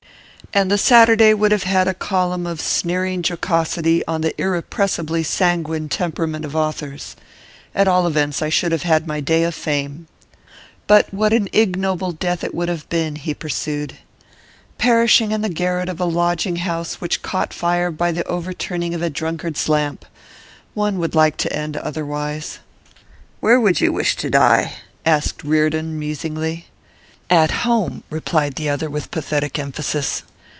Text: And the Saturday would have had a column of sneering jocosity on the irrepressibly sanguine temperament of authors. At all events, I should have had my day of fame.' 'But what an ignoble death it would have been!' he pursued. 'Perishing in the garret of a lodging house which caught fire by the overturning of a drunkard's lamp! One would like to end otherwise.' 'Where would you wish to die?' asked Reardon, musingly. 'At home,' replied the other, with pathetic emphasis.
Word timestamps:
And 0.53 0.69
the 0.69 0.77
Saturday 0.77 1.33
would 1.33 1.53
have 1.53 1.63
had 1.63 1.87
a 1.87 1.93
column 1.93 2.45
of 2.45 2.59
sneering 2.59 3.21
jocosity 3.25 4.05
on 4.05 4.19
the 4.19 4.33
irrepressibly 4.41 5.23
sanguine 5.23 5.87
temperament 5.87 6.43
of 6.43 6.57
authors. 6.57 7.15
At 7.73 7.87
all 7.87 8.05
events, 8.05 8.41
I 8.41 8.49
should 8.49 8.73
have 8.73 8.81
had 8.83 9.07
my 9.07 9.21
day 9.21 9.45
of 9.45 9.55
fame.' 9.55 10.07
'But 10.87 11.13
what 11.13 11.31
an 11.31 11.47
ignoble 11.53 12.11
death 12.11 12.43
it 12.43 12.53
would 12.53 12.67
have 12.67 12.89
been!' 12.89 13.15
he 13.15 13.33
pursued. 13.33 13.95
'Perishing 14.77 15.31
in 15.31 15.39
the 15.41 15.47
garret 15.47 15.87
of 15.87 16.01
a 16.01 16.05
lodging 16.05 16.57
house 16.57 16.99
which 16.99 17.21
caught 17.21 17.53
fire 17.53 17.89
by 17.89 18.11
the 18.11 18.25
overturning 18.25 18.93
of 18.93 19.01
a 19.01 19.09
drunkard's 19.09 19.69
lamp! 19.69 20.03
One 20.73 20.99
would 20.99 21.15
like 21.15 21.37
to 21.37 21.55
end 21.55 21.77
otherwise.' 21.77 22.59
'Where 23.39 23.57
would 23.57 23.79
you 23.79 23.93
wish 23.93 24.17
to 24.17 24.29
die?' 24.29 24.73
asked 25.05 25.45
Reardon, 25.45 25.97
musingly. 25.97 26.65
'At 27.29 27.51
home,' 27.63 28.03
replied 28.09 28.55
the 28.55 28.67
other, 28.67 28.89
with 28.89 29.11
pathetic 29.11 29.57
emphasis. 29.57 30.23